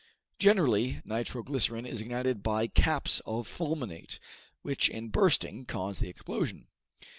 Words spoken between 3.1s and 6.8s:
of fulminate, which in bursting cause the explosion.